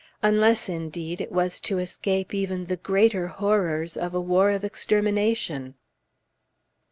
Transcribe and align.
unless, 0.23 0.67
indeed, 0.67 1.21
it 1.21 1.31
was 1.31 1.59
to 1.59 1.77
escape 1.77 2.33
even 2.33 2.65
the 2.65 2.75
greater 2.75 3.27
horrors 3.27 3.95
of 3.95 4.15
a 4.15 4.19
war 4.19 4.49
of 4.49 4.63
extermination. 4.65 5.75